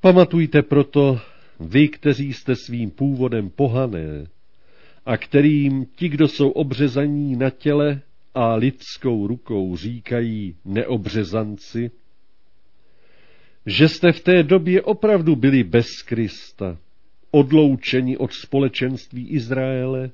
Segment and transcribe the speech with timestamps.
[0.00, 1.20] Pamatujte proto,
[1.60, 4.26] vy, kteří jste svým původem pohané,
[5.06, 8.02] a kterým ti, kdo jsou obřezaní na těle
[8.34, 11.90] a lidskou rukou říkají neobřezanci,
[13.66, 16.78] že jste v té době opravdu byli bez Krista,
[17.30, 20.10] odloučeni od společenství Izraele,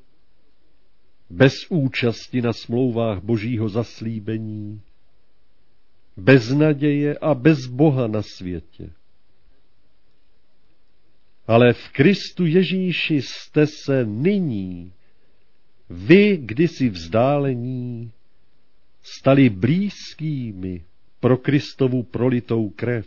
[1.30, 4.80] bez účasti na smlouvách božího zaslíbení,
[6.16, 8.90] bez naděje a bez Boha na světě.
[11.46, 14.92] Ale v Kristu Ježíši jste se nyní,
[15.90, 18.12] vy kdysi vzdálení,
[19.02, 20.84] stali blízkými
[21.20, 23.06] pro Kristovu prolitou krev.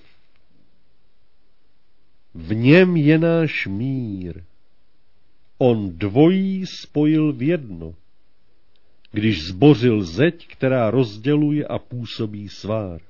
[2.34, 4.44] V něm je náš mír.
[5.58, 7.96] On dvojí spojil v jedno,
[9.12, 13.02] když zbořil zeď, která rozděluje a působí svár.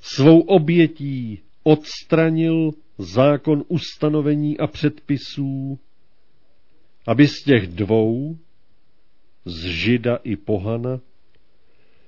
[0.00, 5.78] Svou obětí odstranil zákon ustanovení a předpisů,
[7.06, 8.38] aby z těch dvou,
[9.44, 11.00] z žida i pohana,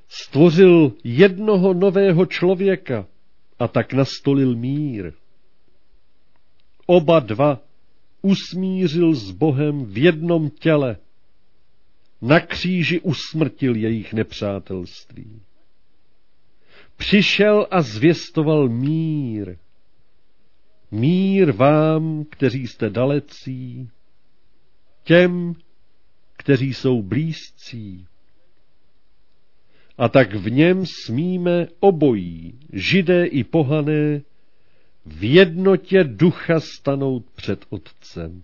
[0.08, 3.06] stvořil jednoho nového člověka
[3.58, 5.12] a tak nastolil mír.
[6.86, 7.60] Oba dva
[8.22, 10.96] usmířil s Bohem v jednom těle,
[12.22, 15.42] na kříži usmrtil jejich nepřátelství.
[16.96, 19.56] Přišel a zvěstoval mír.
[20.90, 23.88] Mír vám, kteří jste dalecí,
[25.04, 25.54] těm,
[26.36, 28.06] kteří jsou blízcí.
[29.98, 34.22] A tak v něm smíme obojí, židé i pohané,
[35.06, 38.42] v jednotě ducha stanout před Otcem.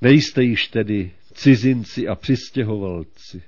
[0.00, 3.42] Nejste již tedy cizinci a přistěhovalci.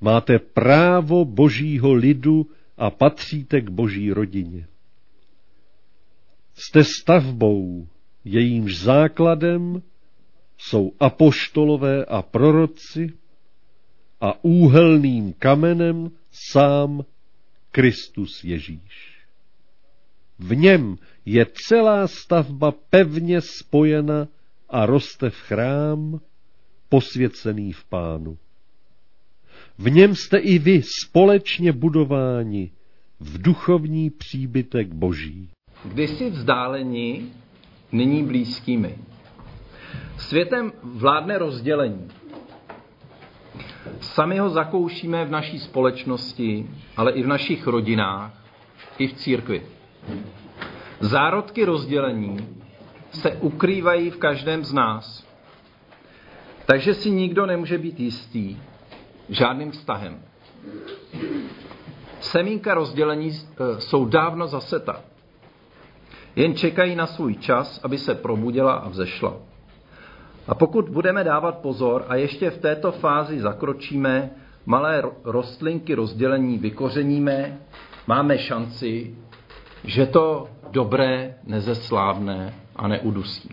[0.00, 4.66] Máte právo božího lidu a patříte k boží rodině.
[6.54, 7.88] Jste stavbou,
[8.24, 9.82] jejímž základem
[10.58, 13.06] jsou apoštolové a proroci
[14.20, 17.04] a úhelným kamenem sám
[17.70, 19.18] Kristus Ježíš.
[20.38, 24.28] V něm je celá stavba pevně spojena
[24.68, 26.20] a roste v chrám,
[26.88, 28.38] posvěcený v pánu.
[29.82, 32.70] V něm jste i vy společně budováni
[33.20, 35.48] v duchovní příbytek boží.
[35.84, 37.32] Kdysi vzdálení,
[37.92, 38.98] nyní blízkými.
[40.16, 42.08] Světem vládne rozdělení.
[44.00, 48.44] Sami ho zakoušíme v naší společnosti, ale i v našich rodinách,
[48.98, 49.62] i v církvi.
[51.00, 52.48] Zárodky rozdělení
[53.10, 55.26] se ukrývají v každém z nás.
[56.66, 58.56] Takže si nikdo nemůže být jistý
[59.32, 60.22] žádným vztahem.
[62.20, 65.00] Semínka rozdělení e, jsou dávno zaseta.
[66.36, 69.34] Jen čekají na svůj čas, aby se probudila a vzešla.
[70.48, 74.30] A pokud budeme dávat pozor a ještě v této fázi zakročíme,
[74.66, 77.58] malé rostlinky rozdělení vykořeníme,
[78.06, 79.14] máme šanci,
[79.84, 83.50] že to dobré nezeslávne a neudusí.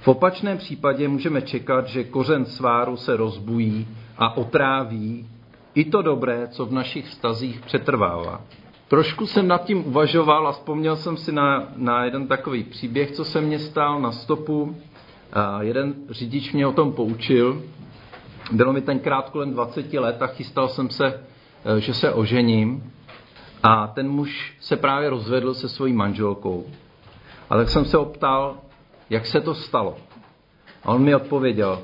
[0.00, 3.88] V opačném případě můžeme čekat, že kořen sváru se rozbují
[4.18, 5.28] a otráví
[5.74, 8.40] i to dobré, co v našich vztazích přetrvává.
[8.88, 13.24] Trošku jsem nad tím uvažoval a vzpomněl jsem si na, na jeden takový příběh, co
[13.24, 14.76] se mně stál na stopu.
[15.32, 17.62] A jeden řidič mě o tom poučil.
[18.52, 21.20] Bylo mi tenkrát kolem 20 let a chystal jsem se,
[21.76, 22.92] e, že se ožením.
[23.62, 26.66] A ten muž se právě rozvedl se svojí manželkou.
[27.50, 28.56] A tak jsem se optal,
[29.10, 29.96] jak se to stalo.
[30.84, 31.82] A on mi odpověděl,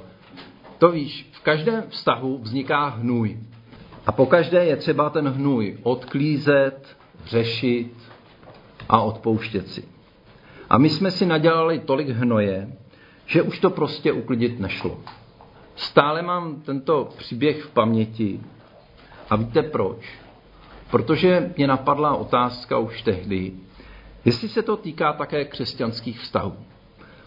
[0.78, 3.38] to víš, v každém vztahu vzniká hnůj.
[4.06, 6.96] A po každé je třeba ten hnůj odklízet,
[7.26, 7.92] řešit
[8.88, 9.84] a odpouštět si.
[10.70, 12.72] A my jsme si nadělali tolik hnoje,
[13.26, 15.00] že už to prostě uklidit nešlo.
[15.76, 18.40] Stále mám tento příběh v paměti.
[19.30, 20.18] A víte proč?
[20.90, 23.52] Protože mě napadla otázka už tehdy,
[24.24, 26.56] jestli se to týká také křesťanských vztahů.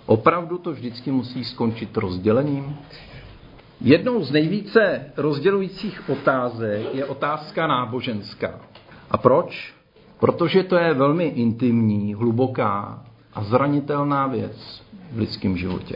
[0.07, 2.77] Opravdu to vždycky musí skončit rozdělením?
[3.81, 8.59] Jednou z nejvíce rozdělujících otázek je otázka náboženská.
[9.11, 9.73] A proč?
[10.19, 15.95] Protože to je velmi intimní, hluboká a zranitelná věc v lidském životě.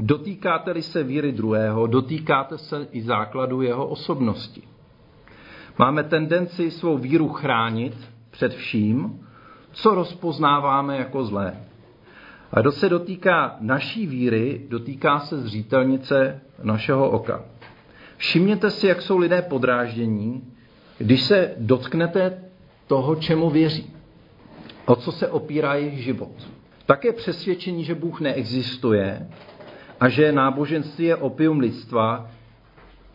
[0.00, 4.62] Dotýkáte-li se víry druhého, dotýkáte se i základu jeho osobnosti.
[5.78, 7.94] Máme tendenci svou víru chránit
[8.30, 9.26] před vším,
[9.72, 11.56] co rozpoznáváme jako zlé.
[12.52, 17.44] A kdo se dotýká naší víry, dotýká se zřítelnice našeho oka.
[18.16, 20.42] Všimněte si, jak jsou lidé podráždění,
[20.98, 22.38] když se dotknete
[22.86, 23.92] toho, čemu věří.
[24.86, 26.32] O co se opírá jejich život.
[26.86, 29.28] Také přesvědčení, že Bůh neexistuje
[30.00, 32.30] a že náboženství je opium lidstva,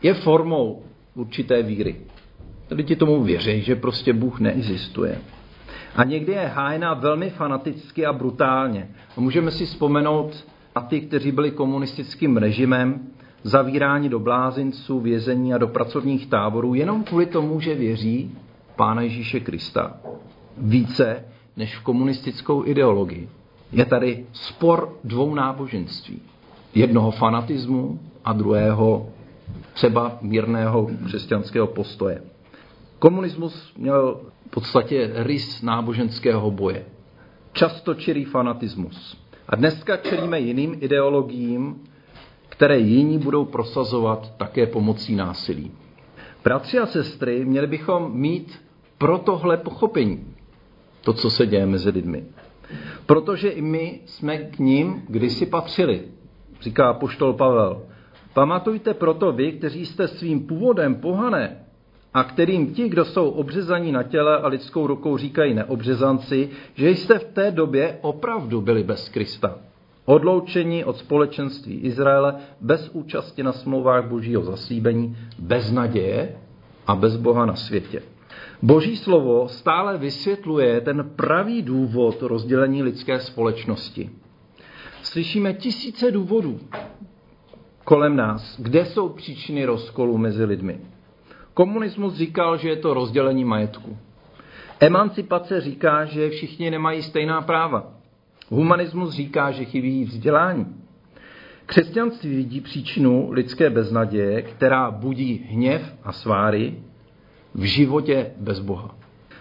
[0.02, 0.84] je formou
[1.16, 1.96] určité víry.
[2.72, 5.22] Lidi tomu věří, že prostě Bůh neexistuje.
[5.96, 8.90] A někdy je hájena velmi fanaticky a brutálně.
[9.18, 10.46] A můžeme si vzpomenout
[10.76, 13.00] na ty, kteří byli komunistickým režimem,
[13.44, 18.32] zavíráni do blázinců, vězení a do pracovních táborů, jenom kvůli tomu, že věří
[18.76, 19.98] Pána Ježíše Krista
[20.58, 21.24] více
[21.58, 23.30] než v komunistickou ideologii.
[23.72, 26.22] Je tady spor dvou náboženství.
[26.76, 29.10] Jednoho fanatismu a druhého
[29.74, 32.22] třeba mírného křesťanského postoje.
[33.02, 36.86] Komunismus měl v podstatě rys náboženského boje.
[37.54, 39.18] Často čirý fanatismus.
[39.50, 41.84] A dneska čelíme jiným ideologiím,
[42.50, 45.72] které jiní budou prosazovat také pomocí násilí.
[46.44, 48.62] Bratři a sestry, měli bychom mít
[48.98, 50.36] pro tohle pochopení,
[51.02, 52.26] to, co se děje mezi lidmi.
[53.06, 56.02] Protože i my jsme k ním kdysi patřili,
[56.62, 57.82] říká poštol Pavel.
[58.34, 61.58] Pamatujte proto vy, kteří jste svým původem pohané
[62.14, 67.20] a kterým ti, kdo jsou obřezaní na těle a lidskou rukou říkají neobřezanci, že jste
[67.20, 69.58] v té době opravdu byli bez Krista.
[70.06, 76.36] Odloučení od společenství Izraele, bez účasti na smlouvách božího zaslíbení, bez naděje
[76.88, 78.02] a bez Boha na světě.
[78.62, 84.10] Boží slovo stále vysvětluje ten pravý důvod rozdělení lidské společnosti.
[85.04, 86.60] Slyšíme tisíce důvodů
[87.84, 90.80] kolem nás, kde jsou příčiny rozkolu mezi lidmi.
[91.62, 93.98] Komunismus říkal, že je to rozdělení majetku.
[94.80, 97.94] Emancipace říká, že všichni nemají stejná práva.
[98.50, 100.66] Humanismus říká, že chybí vzdělání.
[101.66, 106.76] Křesťanství vidí příčinu lidské beznaděje, která budí hněv a sváry
[107.54, 108.96] v životě bez Boha.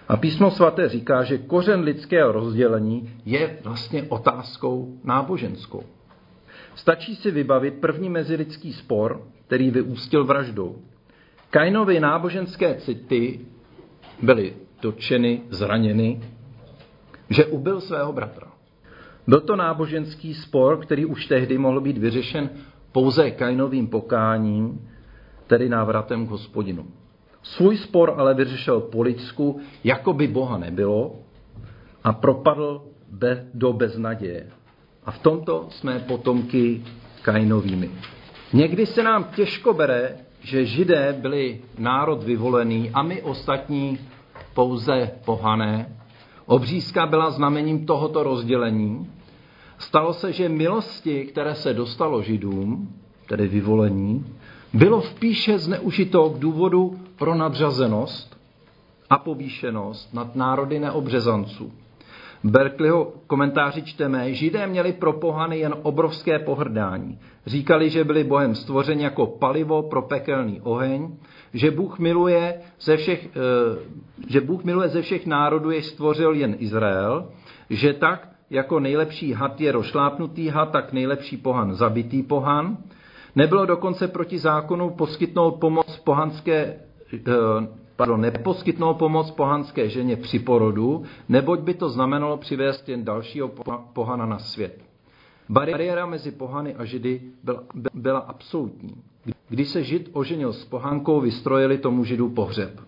[0.07, 5.83] A písmo svaté říká, že kořen lidského rozdělení je vlastně otázkou náboženskou.
[6.75, 10.75] Stačí si vybavit první mezilidský spor, který vyústil vraždou.
[11.51, 13.39] Kainovi náboženské city
[14.21, 16.21] byly dotčeny, zraněny,
[17.29, 18.47] že ubil svého bratra.
[19.27, 22.49] Byl to náboženský spor, který už tehdy mohl být vyřešen
[22.91, 24.89] pouze Kainovým pokáním,
[25.47, 26.85] tedy návratem k hospodinu.
[27.43, 31.15] Svůj spor ale vyřešil po lidsku, jako by Boha nebylo
[32.03, 32.81] a propadl
[33.11, 34.47] be, do beznaděje.
[35.05, 36.83] A v tomto jsme potomky
[37.21, 37.91] Kainovými.
[38.53, 43.99] Někdy se nám těžko bere, že židé byli národ vyvolený a my ostatní
[44.53, 45.97] pouze pohané.
[46.45, 49.07] Obřízka byla znamením tohoto rozdělení.
[49.77, 52.93] Stalo se, že milosti, které se dostalo židům,
[53.27, 54.25] tedy vyvolení,
[54.73, 58.37] bylo v píše zneužito k důvodu pro nadřazenost
[59.09, 61.71] a povýšenost nad národy neobřezanců.
[62.43, 67.19] Berkeleyho komentáři čteme, židé měli pro pohany jen obrovské pohrdání.
[67.45, 71.17] Říkali, že byli Bohem stvořeni jako palivo pro pekelný oheň,
[71.53, 73.39] že Bůh miluje ze všech, eh,
[74.27, 77.29] že Bůh miluje ze všech národů, jež stvořil jen Izrael,
[77.69, 82.77] že tak jako nejlepší had je rošlápnutý had, tak nejlepší pohan zabitý pohan.
[83.35, 86.75] Nebylo dokonce proti zákonu poskytnout pomoc pohanské
[87.13, 87.21] eh,
[88.01, 93.51] pardon, neposkytnou pomoc pohanské ženě při porodu, neboť by to znamenalo přivést jen dalšího
[93.93, 94.81] pohana na svět.
[95.49, 98.95] Bariéra mezi pohany a židy byla, byla absolutní.
[99.49, 102.79] Když se žid oženil s pohankou, vystrojili tomu židu pohřeb.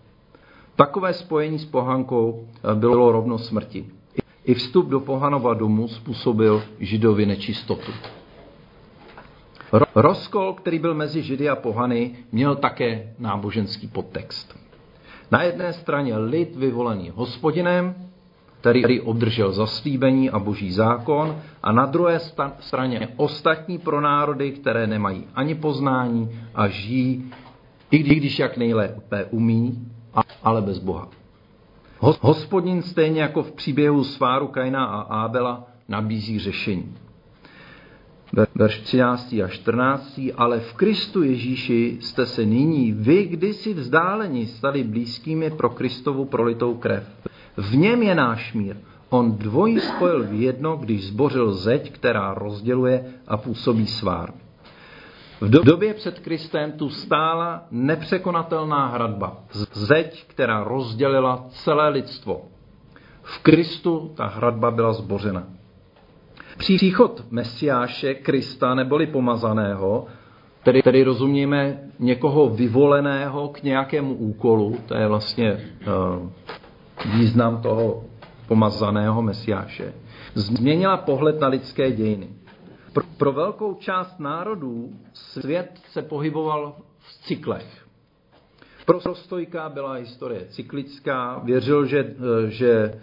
[0.76, 3.86] Takové spojení s pohankou eh, bylo rovno smrti.
[4.44, 7.92] I vstup do pohanova domu způsobil židovi nečistotu.
[9.94, 14.64] Rozkol, který byl mezi židy a pohany, měl také náboženský podtext.
[15.34, 17.94] Na jedné straně lid vyvolený hospodinem,
[18.60, 22.20] který obdržel zaslíbení a boží zákon, a na druhé
[22.60, 27.32] straně ostatní pro národy, které nemají ani poznání a žijí,
[27.90, 29.88] i když jak nejlépe umí,
[30.42, 31.08] ale bez Boha.
[32.20, 36.94] Hospodin stejně jako v příběhu sváru Kaina a Ábela nabízí řešení
[38.54, 39.32] verš 13.
[39.44, 40.20] a 14.
[40.36, 46.74] Ale v Kristu Ježíši jste se nyní vy kdysi vzdáleni stali blízkými pro Kristovu prolitou
[46.74, 47.04] krev.
[47.56, 48.76] V něm je náš mír.
[49.08, 54.32] On dvojí spojil v jedno, když zbořil zeď, která rozděluje a působí svár.
[55.40, 59.36] V době před Kristem tu stála nepřekonatelná hradba.
[59.72, 62.42] Zeď, která rozdělila celé lidstvo.
[63.22, 65.53] V Kristu ta hradba byla zbořena.
[66.58, 70.06] Příchod Mesiáše, Krista neboli pomazaného,
[70.62, 76.30] tedy, tedy rozumíme někoho vyvoleného k nějakému úkolu, to je vlastně uh,
[77.18, 78.04] význam toho
[78.48, 79.94] pomazaného mesiáše,
[80.34, 82.28] změnila pohled na lidské dějiny.
[82.92, 87.86] Pro, pro velkou část národů svět se pohyboval v cyklech.
[88.86, 92.14] Pro Stojka byla historie cyklická, věřil, že,
[92.48, 93.00] že,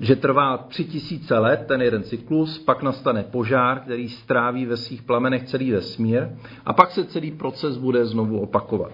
[0.00, 5.02] že trvá tři tisíce let ten jeden cyklus, pak nastane požár, který stráví ve svých
[5.02, 6.28] plamenech celý vesmír
[6.66, 8.92] a pak se celý proces bude znovu opakovat.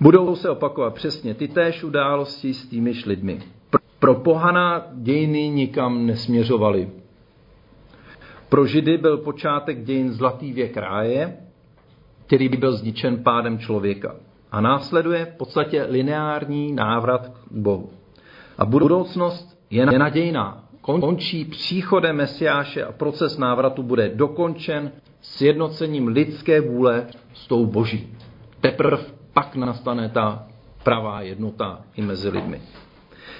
[0.00, 3.38] Budou se opakovat přesně ty též události s týmiž lidmi.
[3.98, 6.88] Pro pohana dějiny nikam nesměřovaly.
[8.48, 11.36] Pro Židy byl počátek dějin zlatý věk ráje,
[12.26, 14.16] který by byl zničen pádem člověka.
[14.52, 17.97] A následuje v podstatě lineární návrat k Bohu.
[18.58, 20.64] A budoucnost je nadějná.
[20.80, 28.08] Končí příchodem Mesiáše a proces návratu bude dokončen sjednocením lidské vůle s tou boží.
[28.60, 28.98] Teprve
[29.32, 30.46] pak nastane ta
[30.82, 32.60] pravá jednota i mezi lidmi.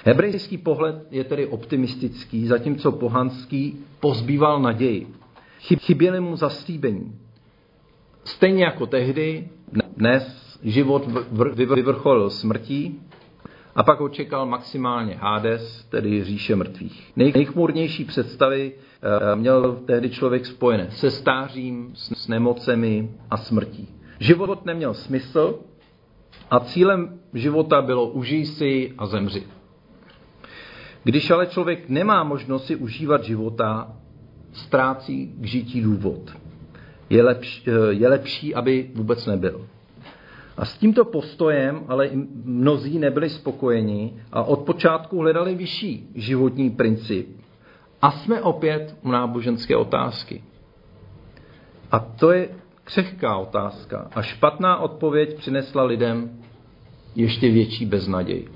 [0.05, 5.07] Hebrejský pohled je tedy optimistický, zatímco pohanský pozbýval naději.
[5.59, 7.15] Chyběly mu zaslíbení.
[8.23, 9.47] Stejně jako tehdy,
[9.97, 11.07] dnes život
[11.75, 12.99] vyvrcholil smrtí
[13.75, 17.11] a pak ho čekal maximálně Hades, tedy říše mrtvých.
[17.15, 23.87] Nejchmurnější představy eh, měl tehdy člověk spojené se stářím, s nemocemi a smrtí.
[24.19, 25.59] Život neměl smysl
[26.51, 29.43] a cílem života bylo užij si a zemři.
[31.03, 33.93] Když ale člověk nemá možnost si užívat života,
[34.53, 36.37] ztrácí k žití důvod.
[37.09, 39.67] Je lepší, je lepší, aby vůbec nebyl.
[40.59, 46.69] A s tímto postojem ale i mnozí nebyli spokojeni a od počátku hledali vyšší životní
[46.69, 47.39] princip.
[48.01, 50.43] A jsme opět u náboženské otázky.
[51.91, 52.49] A to je
[52.83, 54.07] křehká otázka.
[54.15, 56.29] A špatná odpověď přinesla lidem
[57.15, 58.47] ještě větší beznaděj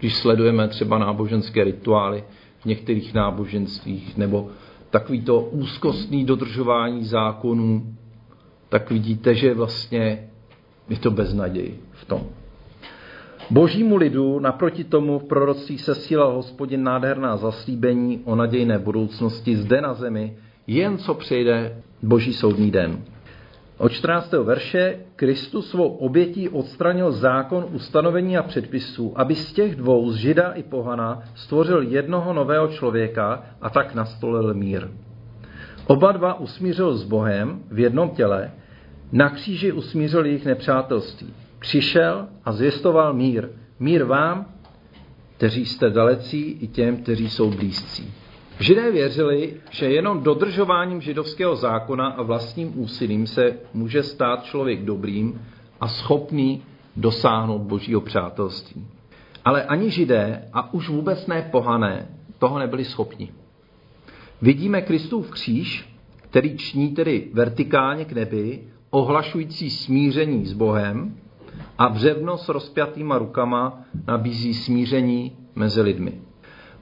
[0.00, 2.24] když sledujeme třeba náboženské rituály
[2.60, 4.48] v některých náboženstvích nebo
[4.90, 7.96] takovýto úzkostný dodržování zákonů,
[8.68, 10.29] tak vidíte, že vlastně
[10.90, 12.22] je to beznaděj v tom.
[13.50, 19.80] Božímu lidu naproti tomu v proroctví se síla hospodin nádherná zaslíbení o nadějné budoucnosti zde
[19.80, 23.02] na zemi, jen co přijde boží soudní den.
[23.78, 24.32] Od 14.
[24.32, 30.52] verše Kristus svou obětí odstranil zákon ustanovení a předpisů, aby z těch dvou, z Žida
[30.52, 34.88] i Pohana, stvořil jednoho nového člověka a tak nastolil mír.
[35.86, 38.50] Oba dva usmířil s Bohem v jednom těle,
[39.12, 41.34] na kříži usmířil jejich nepřátelství.
[41.58, 43.48] Přišel a zvěstoval mír.
[43.78, 44.46] Mír vám,
[45.36, 48.12] kteří jste dalecí, i těm, kteří jsou blízcí.
[48.60, 55.40] Židé věřili, že jenom dodržováním židovského zákona a vlastním úsilím se může stát člověk dobrým
[55.80, 56.62] a schopný
[56.96, 58.86] dosáhnout božího přátelství.
[59.44, 63.32] Ale ani židé, a už vůbec ne pohané, toho nebyli schopni.
[64.42, 65.88] Vidíme Kristův kříž,
[66.30, 68.60] který ční tedy vertikálně k nebi,
[68.90, 71.14] ohlašující smíření s Bohem
[71.78, 76.12] a břevno s rozpjatýma rukama nabízí smíření mezi lidmi.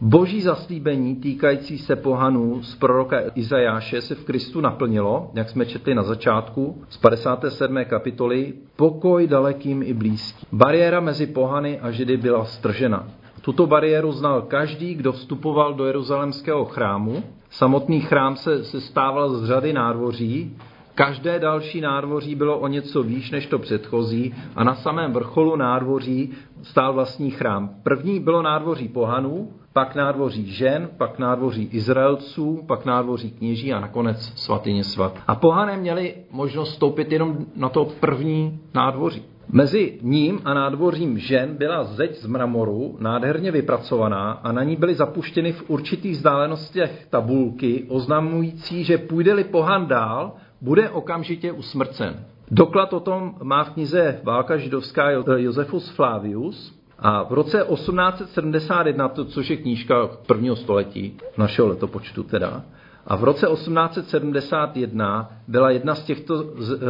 [0.00, 5.95] Boží zaslíbení týkající se pohanů z proroka Izajáše se v Kristu naplnilo, jak jsme četli
[5.95, 7.85] na začátku z 57.
[7.85, 10.49] kapitoly, pokoj dalekým i blízkým.
[10.53, 13.09] Bariéra mezi pohany a židy byla stržena.
[13.41, 17.23] Tuto bariéru znal každý, kdo vstupoval do jeruzalemského chrámu.
[17.50, 20.57] Samotný chrám se, se stával z řady nádvoří,
[20.99, 26.33] Každé další nádvoří bylo o něco výš než to předchozí a na samém vrcholu nádvoří
[26.62, 27.71] stál vlastní chrám.
[27.83, 34.33] První bylo nádvoří pohanů, pak nádvoří žen, pak nádvoří Izraelců, pak nádvoří kněží a nakonec
[34.37, 35.19] svatyně svat.
[35.26, 39.23] A pohané měli možnost stoupit jenom na to první nádvoří.
[39.52, 44.95] Mezi ním a nádvořím žen byla zeď z mramoru, nádherně vypracovaná a na ní byly
[44.95, 52.25] zapuštěny v určitých vzdálenostech tabulky oznamující, že půjde-li pohan dál, bude okamžitě usmrcen.
[52.50, 59.25] Doklad o tom má v knize Válka židovská Josefus Flavius, a v roce 1871, to,
[59.25, 62.62] což je knížka prvního století, našeho letopočtu teda,
[63.07, 66.45] a v roce 1871 byla jedna z těchto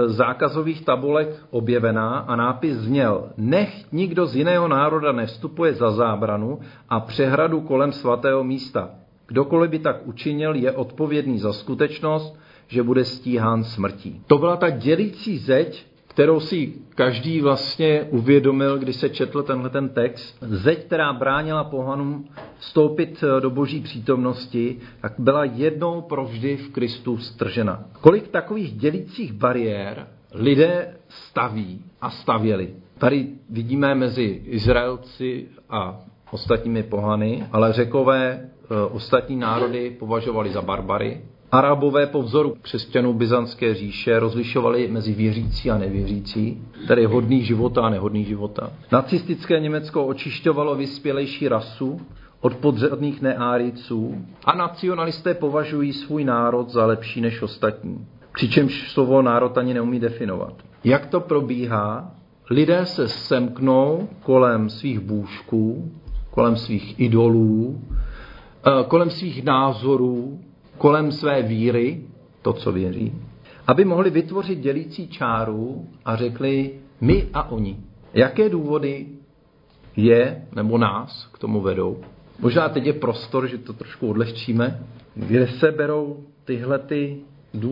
[0.07, 7.01] zákazových tabulek objevená a nápis zněl Nech nikdo z jiného národa nevstupuje za zábranu a
[7.01, 8.91] přehradu kolem svatého místa.
[9.27, 14.21] Kdokoliv by tak učinil, je odpovědný za skutečnost, že bude stíhán smrtí.
[14.27, 19.89] To byla ta dělící zeď kterou si každý vlastně uvědomil, když se četl tenhle ten
[19.89, 20.39] text.
[20.41, 27.19] Zeď, která bránila pohanům vstoupit eh, do boží přítomnosti, tak byla jednou provždy v Kristu
[27.19, 27.85] stržena.
[28.01, 32.75] Kolik takových dělících bariér lidé staví a stavěli.
[32.99, 38.49] Tady vidíme mezi Izraelci a ostatními pohany, ale řekové e,
[38.91, 41.21] ostatní národy považovali za barbary.
[41.53, 47.91] Arabové po vzoru křesťanů byzantské říše rozlišovali mezi věřící a nevěřící, tedy hodný života a
[47.91, 48.71] nehodný života.
[48.93, 52.01] Nacistické Německo očišťovalo vyspělejší rasu
[52.41, 58.07] od podřadných neáriců a nacionalisté považují svůj národ za lepší než ostatní.
[58.35, 60.55] Přičemž slovo národ ani neumí definovat.
[60.85, 62.15] Jak to probíhá?
[62.51, 65.93] Lidé se semknou kolem svých bůžků,
[66.31, 67.81] kolem svých idolů,
[68.67, 70.41] eh, kolem svých názorů,
[70.79, 72.01] kolem své víry,
[72.43, 73.13] to, co věří,
[73.67, 76.71] aby mohli vytvořit dělící čáru a řekli
[77.01, 77.77] my a oni.
[78.15, 79.07] Jaké důvody
[79.97, 81.99] je nebo nás k tomu vedou?
[82.39, 84.83] Možná teď je prostor, že to trošku odlehčíme.
[85.15, 87.17] Kde se berou tyhle ty,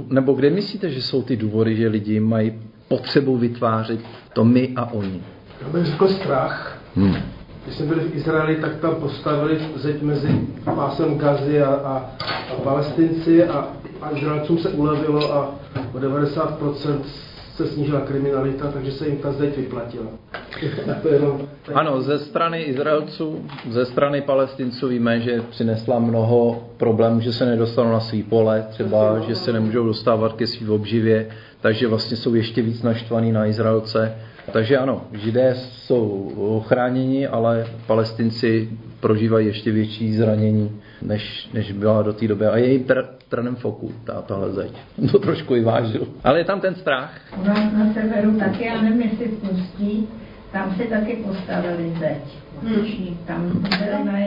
[0.09, 2.53] nebo kde myslíte, že jsou ty důvody, že lidi mají
[2.89, 4.01] potřebu vytvářet
[4.33, 5.23] to my a oni?
[5.63, 6.83] Já bych řekl strach.
[6.97, 7.17] Hmm.
[7.67, 12.11] Když jsme byli v Izraeli, tak tam postavili zeď mezi pásem Gazy a, a,
[12.53, 13.69] a palestinci a,
[14.03, 15.55] a Izraelcům se ulevilo a
[15.95, 16.99] o 90%
[17.57, 20.07] se snížila kriminalita, takže se jim ta zeď vyplatila.
[21.03, 27.33] to jenom, ano, ze strany Izraelců, ze strany Palestinců víme, že přinesla mnoho problémů, že
[27.33, 31.29] se nedostanou na svý pole, třeba, že se nemůžou dostávat ke svým obživě,
[31.67, 34.15] takže vlastně jsou ještě víc naštvaný na Izraelce.
[34.53, 38.69] Takže ano, židé jsou ochráněni, ale palestinci
[39.01, 42.47] prožívají ještě větší zranění, než, než byla do té doby.
[42.47, 44.73] A je jim tr- trnem foku, ta, tahle zeď.
[45.13, 46.09] To trošku i vážil.
[46.25, 47.21] Ale je tam ten strach.
[47.43, 50.09] U nás na severu taky, já nevím, jestli pustí,
[50.53, 52.23] tam si taky postavili zeď.
[52.63, 53.17] Hmm.
[53.27, 54.19] Tam byly na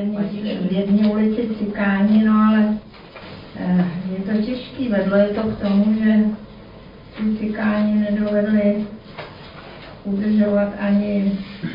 [0.72, 2.78] jedné ulici cikáni, no ale
[3.56, 4.90] eh, je to těžký.
[4.90, 6.16] Vedlo je to k tomu, že
[7.20, 8.88] ty cikáni nedovedli
[10.04, 11.32] udržovat ani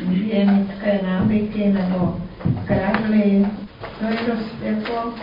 [0.09, 2.17] hygienické návyky nebo
[2.67, 3.45] kradli.
[3.99, 5.13] To je dost jako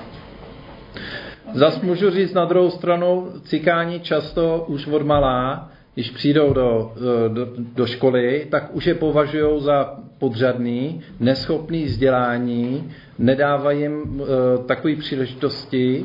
[1.55, 6.92] Zas můžu říct na druhou stranu, cikáni často už od malá, když přijdou do,
[7.29, 14.27] do, do školy, tak už je považují za podřadný, neschopný vzdělání, nedávají jim uh,
[14.66, 16.05] takové příležitosti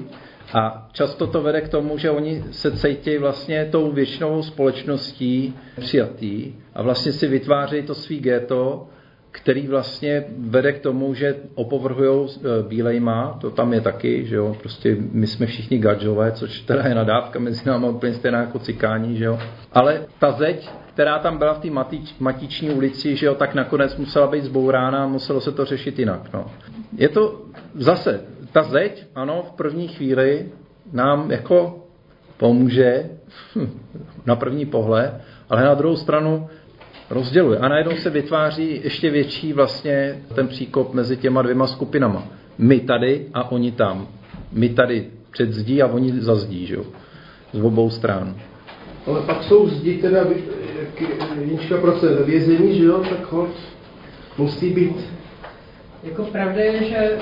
[0.54, 6.54] a často to vede k tomu, že oni se cítí vlastně tou většinou společností přijatý
[6.74, 8.88] a vlastně si vytvářejí to svý ghetto
[9.32, 14.56] který vlastně vede k tomu, že opovrhují e, bílejma, to tam je taky, že jo,
[14.60, 19.18] prostě my jsme všichni gadžové, což teda je nadávka mezi námi úplně stejná jako cikání,
[19.18, 19.40] že jo.
[19.74, 23.98] Ale ta zeď, která tam byla v té matič, matiční ulici, že jo, tak nakonec
[23.98, 26.46] musela být zbourána a muselo se to řešit jinak, no.
[26.98, 27.42] Je to
[27.76, 28.22] zase,
[28.52, 30.46] ta zeď, ano, v první chvíli
[30.94, 31.84] nám jako
[32.38, 33.10] pomůže
[34.26, 35.14] na první pohled,
[35.50, 36.48] ale na druhou stranu
[37.10, 37.60] rozděluje.
[37.60, 42.28] A najednou se vytváří ještě větší vlastně ten příkop mezi těma dvěma skupinama.
[42.58, 44.08] My tady a oni tam.
[44.52, 46.84] My tady před zdí a oni za zdí, že jo?
[47.54, 48.36] Z obou stran.
[49.06, 50.18] Ale pak jsou zdi, teda,
[50.80, 51.02] jak
[51.46, 53.50] Jinčka pracuje ve vězení, že jo, tak hod
[54.38, 54.96] musí být
[56.10, 57.18] jako pravda je, že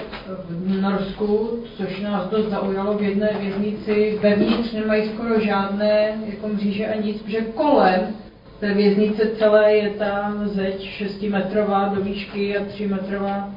[0.50, 6.88] v Norsku, což nás dost zaujalo v jedné věznici, vevnitř nemají skoro žádné jako mříže
[6.88, 8.02] a nic, protože kolem
[8.60, 13.50] té věznice celé je tam zeď 6 metrová do výšky a 3 metrová,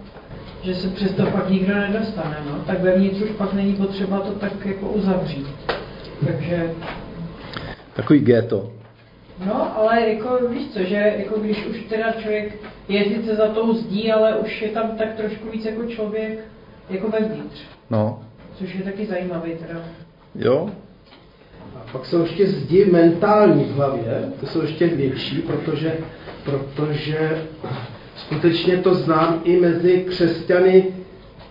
[0.62, 2.36] že se přesto pak nikdo nedostane.
[2.46, 2.58] No.
[2.66, 5.46] Tak vevnitř už pak není potřeba to tak jako uzavřít.
[6.26, 6.70] Takže...
[7.94, 8.77] Takový ghetto.
[9.46, 13.74] No, ale jako víš co, že jako když už teda člověk je sice za tou
[13.74, 16.38] zdí, ale už je tam tak trošku víc jako člověk
[16.90, 17.60] jako vevnitř.
[17.90, 18.22] No.
[18.54, 19.80] Což je taky zajímavý teda.
[20.34, 20.70] Jo,
[21.92, 25.98] pak jsou ještě zdi mentální v hlavě, to jsou ještě větší, protože,
[26.44, 27.44] protože
[28.16, 30.86] skutečně to znám i mezi křesťany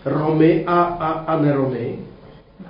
[0.06, 2.00] Romy a, a, a neromy.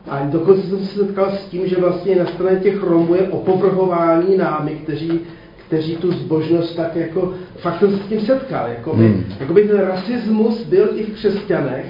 [0.10, 4.38] A dokonce jsem se setkal s tím, že vlastně na straně těch Romů je opovrhování
[4.38, 5.20] námi, kteří,
[5.68, 9.24] kteří tu zbožnost tak jako, fakt jsem se s tím setkal, jakoby, hmm.
[9.40, 11.86] jakoby ten rasismus byl i v křesťanech,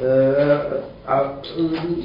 [0.00, 1.40] Eh, a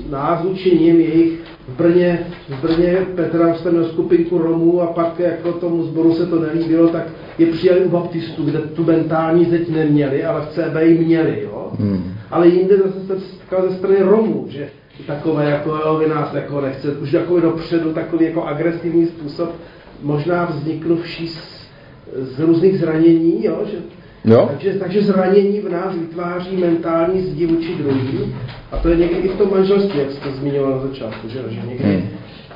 [0.09, 5.51] nás vůči ním jejich v Brně, v Brně Petra měl skupinku Romů a pak jako
[5.51, 10.25] tomu zboru se to nelíbilo, tak je přijali u baptistů, kde tu mentální zeď neměli,
[10.25, 11.71] ale v CB ji měli, jo.
[11.79, 12.13] Hmm.
[12.31, 14.69] Ale jinde zase jsem se setkal ze strany Romů, že
[15.07, 19.55] takové jako, jo, vy nás jako nechce, už jako dopředu takový jako agresivní způsob,
[20.01, 21.67] možná vzniknuvší z,
[22.13, 23.77] z různých zranění, jo, že
[24.25, 24.47] Jo?
[24.51, 28.35] Takže, takže zranění v nás vytváří mentální zdi vůči druhým.
[28.71, 31.61] A to je někdy i v tom manželství, jak jste zmiňoval na začátku, že, že
[31.67, 32.09] někdy, hmm.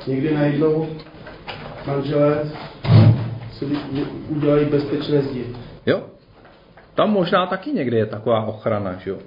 [0.06, 0.86] někdy najednou
[1.86, 2.52] manželé
[3.52, 3.66] si
[4.28, 5.44] udělají bezpečné zdi.
[5.86, 6.02] Jo,
[6.94, 9.18] Tam možná taky někdy je taková ochrana, že jo?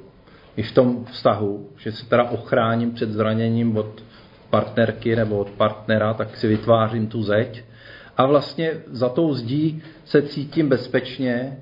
[0.60, 4.04] I v tom vztahu, že se teda ochráním před zraněním od
[4.50, 7.64] partnerky nebo od partnera, tak si vytvářím tu zeď.
[8.18, 11.58] A vlastně za tou zdí se cítím bezpečně,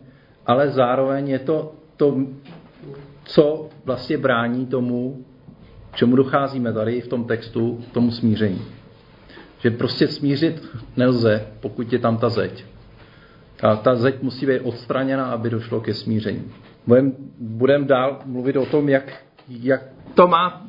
[0.46, 2.18] ale zároveň je to to,
[3.24, 5.26] co vlastně brání tomu,
[5.94, 8.62] čemu docházíme tady v tom textu, tomu smíření.
[9.60, 12.66] Že prostě smířit nelze, pokud je tam ta zeď.
[13.62, 16.44] A ta zeď musí být odstraněna, aby došlo ke smíření.
[16.88, 19.82] Budeme budem dál mluvit o tom, jak, jak
[20.14, 20.68] to má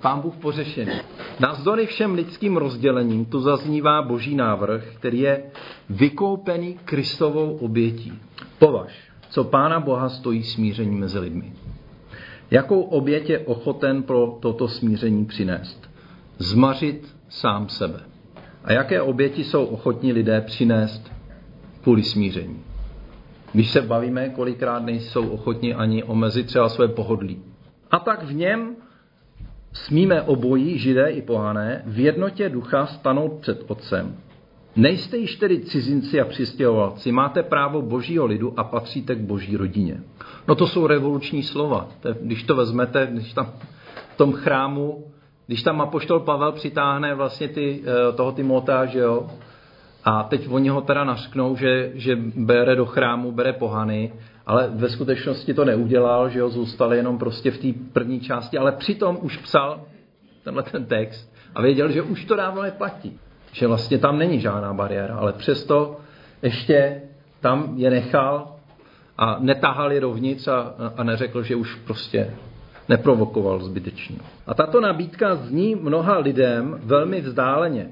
[0.00, 0.92] pán Bůh pořešený.
[1.40, 5.42] Navzdory všem lidským rozdělením tu zaznívá boží návrh, který je
[5.90, 8.12] vykoupený Kristovou obětí.
[8.58, 8.92] Považ,
[9.30, 11.52] co pána Boha stojí smíření mezi lidmi.
[12.50, 15.90] Jakou oběť je ochoten pro toto smíření přinést?
[16.38, 18.00] Zmařit sám sebe.
[18.64, 21.12] A jaké oběti jsou ochotní lidé přinést
[21.82, 22.71] kvůli smíření?
[23.52, 27.42] Když se bavíme, kolikrát nejsou ochotni ani omezit třeba své pohodlí.
[27.90, 28.76] A tak v něm
[29.72, 34.16] smíme obojí, židé i pohané, v jednotě ducha stanout před Otcem.
[34.76, 40.00] Nejste již tedy cizinci a přistěhovalci, máte právo božího lidu a patříte k boží rodině.
[40.48, 41.88] No to jsou revoluční slova.
[42.20, 43.52] Když to vezmete, když tam
[44.14, 45.04] v tom chrámu,
[45.46, 49.26] když tam apoštol Pavel přitáhne vlastně ty, eh, toho Timota, že jo,
[50.04, 54.12] a teď oni ho teda nařknou, že, že bere do chrámu, bere pohany,
[54.46, 58.72] ale ve skutečnosti to neudělal, že jo, zůstal jenom prostě v té první části, ale
[58.72, 59.80] přitom už psal
[60.44, 63.18] tenhle ten text a věděl, že už to dávno neplatí.
[63.52, 65.96] Že vlastně tam není žádná bariéra, ale přesto
[66.42, 67.02] ještě
[67.40, 68.56] tam je nechal
[69.18, 72.34] a netahal je dovnitř a, a neřekl, že už prostě
[72.88, 74.16] neprovokoval zbytečně.
[74.46, 77.88] A tato nabídka zní mnoha lidem velmi vzdáleně.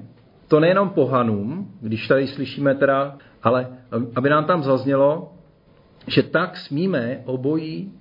[0.51, 3.67] To nejenom pohanům, když tady slyšíme teda, ale
[4.15, 5.33] aby nám tam zaznělo,
[6.07, 7.91] že tak smíme obojí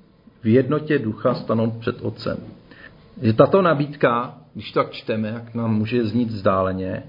[0.43, 2.37] v jednotě ducha stanout před Otcem.
[3.23, 7.03] Že tato nabídka, když tak čteme, jak nám může znít vzdáleně,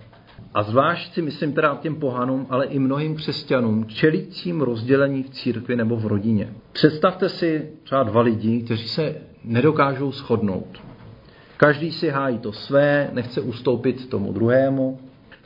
[0.53, 5.75] a zvlášť si myslím teda těm pohanům, ale i mnohým křesťanům, čelícím rozdělení v církvi
[5.75, 6.53] nebo v rodině.
[6.71, 10.81] Představte si třeba dva lidi, kteří se nedokážou shodnout.
[11.57, 14.99] Každý si hájí to své, nechce ustoupit tomu druhému.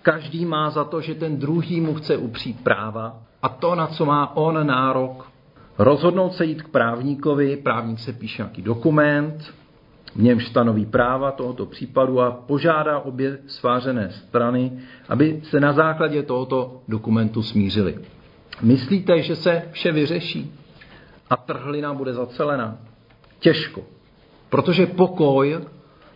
[0.05, 4.05] Každý má za to, že ten druhý mu chce upřít práva a to, na co
[4.05, 5.31] má on nárok.
[5.77, 9.53] Rozhodnout se jít k právníkovi, právník se píše nějaký dokument,
[10.15, 16.23] v němž stanoví práva tohoto případu a požádá obě svářené strany, aby se na základě
[16.23, 17.97] tohoto dokumentu smířili.
[18.61, 20.53] Myslíte, že se vše vyřeší
[21.29, 22.77] a trhlina bude zacelena?
[23.39, 23.81] Těžko,
[24.49, 25.59] protože pokoj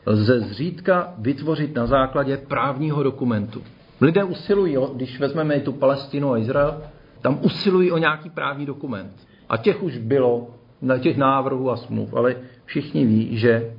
[0.05, 3.63] lze zřídka vytvořit na základě právního dokumentu.
[4.01, 6.81] Lidé usilují, když vezmeme tu Palestinu a Izrael,
[7.21, 9.27] tam usilují o nějaký právní dokument.
[9.49, 10.47] A těch už bylo,
[10.81, 12.35] na těch návrhů a smluv, ale
[12.65, 13.73] všichni ví, že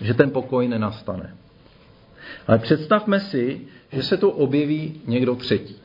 [0.00, 1.36] že ten pokoj nenastane.
[2.46, 3.60] Ale představme si,
[3.92, 5.76] že se tu objeví někdo třetí.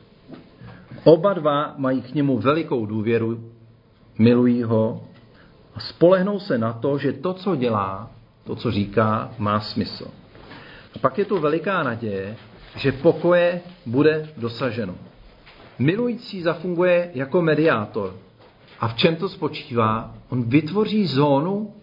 [1.04, 3.52] Oba dva mají k němu velikou důvěru,
[4.20, 5.04] milují ho
[5.76, 8.12] a spolehnou se na to, že to, co dělá,
[8.44, 10.08] to, co říká, má smysl.
[10.96, 12.36] A pak je tu veliká naděje,
[12.76, 14.96] že pokoje bude dosaženo.
[15.80, 18.16] Milující zafunguje jako mediátor.
[18.80, 20.16] A v čem to spočívá?
[20.30, 21.74] On vytvoří zónu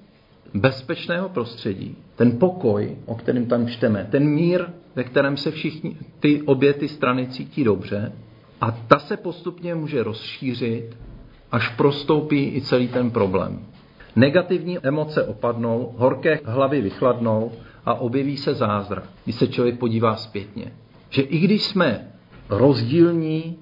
[0.55, 6.43] bezpečného prostředí, ten pokoj, o kterém tam čteme, ten mír, ve kterém se všichni, ty
[6.43, 8.13] obě ty strany cítí dobře,
[8.61, 10.97] a ta se postupně může rozšířit,
[11.53, 13.61] až prostoupí i celý ten problém.
[14.17, 17.53] Negativní emoce opadnou, horké hlavy vychladnou
[17.89, 20.73] a objeví se zázrak, když se člověk podívá zpětně.
[21.11, 22.09] Že i když jsme
[22.49, 23.57] rozdílní,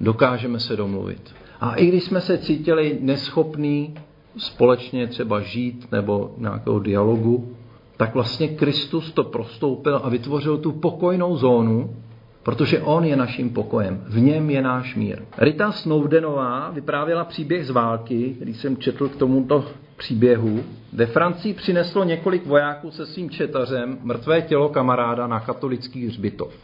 [0.00, 1.34] dokážeme se domluvit.
[1.60, 3.94] A i když jsme se cítili neschopní
[4.36, 7.56] společně třeba žít nebo nějakého dialogu,
[7.96, 11.96] tak vlastně Kristus to prostoupil a vytvořil tu pokojnou zónu,
[12.42, 14.04] protože On je naším pokojem.
[14.08, 15.22] V něm je náš mír.
[15.38, 19.64] Rita Snowdenová vyprávěla příběh z války, který jsem četl k tomuto
[19.96, 20.64] příběhu.
[20.92, 26.54] Ve Francii přineslo několik vojáků se svým četařem mrtvé tělo kamaráda na katolický hřbitov.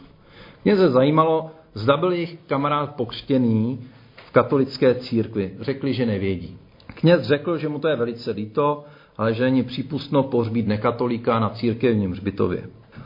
[0.65, 3.79] Mě se zajímalo, zda byl jejich kamarád pokřtěný
[4.15, 5.51] v katolické církvi.
[5.59, 6.57] Řekli, že nevědí.
[6.87, 8.83] Kněz řekl, že mu to je velice líto,
[9.17, 12.63] ale že není přípustno pohřbít nekatolíka na církevním hřbitově.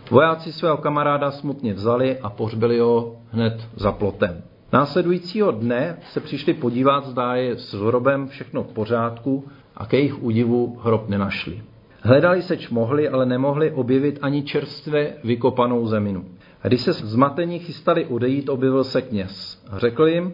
[0.10, 4.44] Vojáci svého kamaráda smutně vzali a pohřbili ho hned za plotem.
[4.74, 10.24] Následujícího dne se přišli podívat, zda je s hrobem všechno v pořádku a ke jejich
[10.24, 11.62] údivu hrob nenašli.
[12.02, 16.26] Hledali seč mohli, ale nemohli objevit ani čerstvě vykopanou zeminu.
[16.64, 19.64] A když se zmatení chystali odejít, objevil se kněz.
[19.78, 20.34] Řekl jim,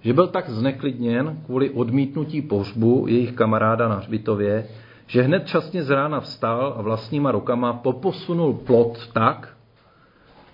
[0.00, 4.66] že byl tak zneklidněn kvůli odmítnutí pohřbu jejich kamaráda na hřbitově,
[5.06, 9.56] že hned časně z rána vstal a vlastníma rukama poposunul plot tak,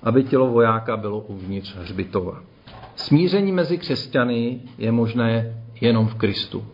[0.03, 2.43] aby tělo vojáka bylo uvnitř hřbitova.
[2.97, 6.65] Smíření mezi křesťany je možné jenom v Kristu.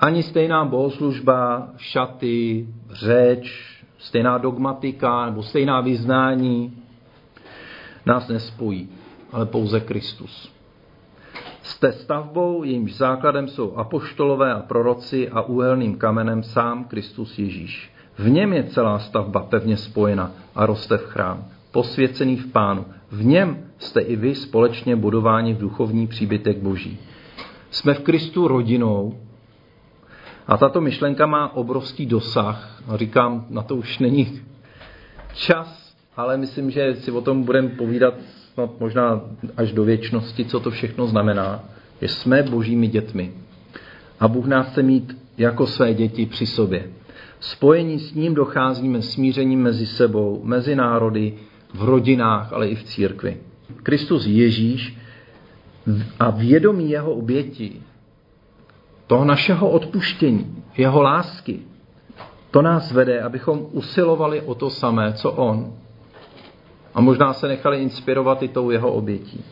[0.00, 6.72] Ani stejná bohoslužba, šaty, řeč, stejná dogmatika nebo stejná vyznání
[8.06, 8.88] nás nespojí,
[9.32, 10.52] ale pouze Kristus.
[11.62, 17.92] Jste stavbou, jejímž základem jsou apoštolové a proroci a úhelným kamenem sám Kristus Ježíš.
[18.18, 22.84] V něm je celá stavba pevně spojena a roste v chrám, posvěcený v pánu.
[23.10, 26.98] V něm jste i vy společně budováni v duchovní příbytek boží.
[27.70, 29.14] Jsme v Kristu rodinou
[30.48, 32.82] a tato myšlenka má obrovský dosah.
[32.88, 34.40] A říkám, na to už není
[35.34, 38.14] čas, ale myslím, že si o tom budeme povídat
[38.54, 39.20] snad možná
[39.56, 41.64] až do věčnosti, co to všechno znamená,
[42.00, 43.32] že jsme božími dětmi.
[44.20, 46.90] A Bůh nás chce mít jako své děti při sobě.
[47.40, 51.34] Spojení s ním docházíme smířením mezi sebou, mezi národy,
[51.74, 53.36] v rodinách, ale i v církvi.
[53.82, 54.98] Kristus Ježíš
[56.20, 57.82] a vědomí jeho oběti,
[59.08, 61.60] toho našeho odpuštění, jeho lásky,
[62.50, 65.72] to nás vede, abychom usilovali o to samé, co on.
[66.94, 69.44] A možná se nechali inspirovat i tou jeho obětí.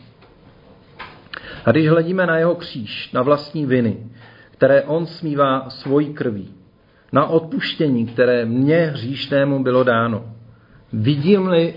[1.65, 3.97] A když hledíme na jeho kříž, na vlastní viny,
[4.51, 6.53] které on smívá svojí krví,
[7.11, 10.25] na odpuštění, které mně hříšnému bylo dáno,
[10.93, 11.73] vidím-li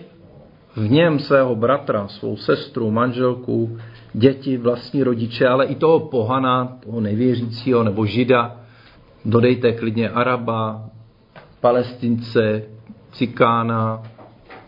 [0.81, 3.79] v něm svého bratra, svou sestru, manželku,
[4.13, 8.57] děti, vlastní rodiče, ale i toho pohana, toho nevěřícího nebo žida,
[9.25, 10.91] dodejte klidně Araba,
[11.61, 12.63] Palestince,
[13.13, 14.03] Cikána,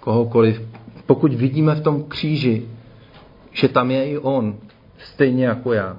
[0.01, 0.63] kohokoliv.
[1.07, 2.69] Pokud vidíme v tom kříži,
[3.53, 4.57] že tam je i on,
[4.99, 5.97] stejně jako já.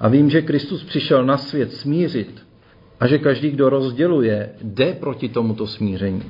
[0.00, 2.46] A vím, že Kristus přišel na svět smířit
[3.00, 6.22] a že každý, kdo rozděluje, jde proti tomuto smíření.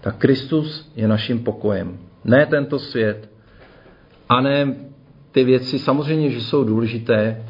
[0.00, 2.07] Tak Kristus je naším pokojem.
[2.24, 3.30] Ne tento svět.
[4.28, 4.74] A ne
[5.32, 7.44] ty věci, samozřejmě, že jsou důležité,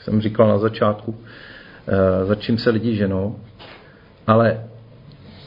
[0.00, 1.14] jsem říkal na začátku,
[1.88, 3.36] eh, za čím se lidi ženou,
[4.26, 4.64] ale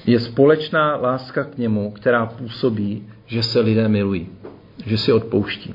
[0.05, 4.29] je společná láska k němu, která působí, že se lidé milují,
[4.85, 5.73] že si odpouští.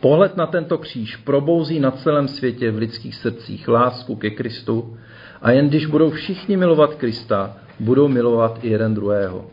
[0.00, 4.96] Pohled na tento kříž probouzí na celém světě v lidských srdcích lásku ke Kristu
[5.42, 9.50] a jen když budou všichni milovat Krista, budou milovat i jeden druhého.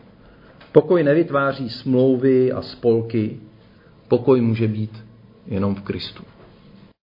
[0.78, 3.36] Pokoj nevytváří smlouvy a spolky,
[4.08, 5.04] pokoj může být
[5.46, 6.22] jenom v Kristu.